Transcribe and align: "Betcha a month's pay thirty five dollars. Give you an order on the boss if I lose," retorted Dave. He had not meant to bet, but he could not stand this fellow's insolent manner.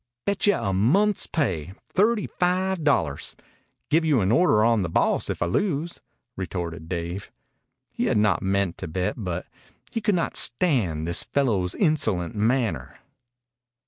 "Betcha 0.25 0.59
a 0.59 0.73
month's 0.73 1.27
pay 1.27 1.75
thirty 1.93 2.25
five 2.25 2.83
dollars. 2.83 3.35
Give 3.91 4.03
you 4.03 4.21
an 4.21 4.31
order 4.31 4.63
on 4.65 4.81
the 4.81 4.89
boss 4.89 5.29
if 5.29 5.43
I 5.43 5.45
lose," 5.45 6.01
retorted 6.35 6.89
Dave. 6.89 7.31
He 7.93 8.05
had 8.05 8.17
not 8.17 8.41
meant 8.41 8.79
to 8.79 8.87
bet, 8.87 9.13
but 9.15 9.47
he 9.91 10.01
could 10.01 10.15
not 10.15 10.35
stand 10.35 11.05
this 11.05 11.23
fellow's 11.23 11.75
insolent 11.75 12.33
manner. 12.33 12.95